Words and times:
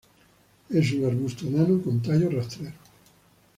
Es 0.71 0.91
un 0.93 1.05
arbusto 1.05 1.45
enano 1.45 1.79
con 1.79 2.01
tallos 2.01 2.33
rastreros. 2.33 2.73